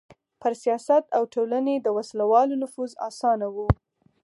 [0.41, 3.57] پر سیاست او ټولنې د وسله والو نفوذ اسانه و.